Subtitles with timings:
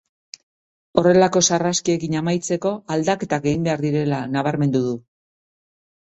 [0.99, 4.95] Horrelako sarraskiekin amaitzeko aldaketak egin behar direla nabarmendu du.